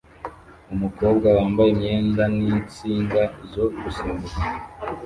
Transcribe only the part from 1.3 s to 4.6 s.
wambaye imyenda ninsinga zo gusimbuka